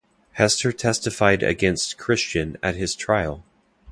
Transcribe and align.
Hester 0.31 0.71
testified 0.71 1.43
against 1.43 1.99
Christian 1.99 2.57
at 2.63 2.73
his 2.75 2.95
trial. 2.95 3.43